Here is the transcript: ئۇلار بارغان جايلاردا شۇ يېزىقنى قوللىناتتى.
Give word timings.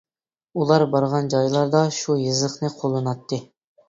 ئۇلار 0.59 0.85
بارغان 0.95 1.29
جايلاردا 1.33 1.81
شۇ 1.97 2.15
يېزىقنى 2.21 2.71
قوللىناتتى. 2.81 3.41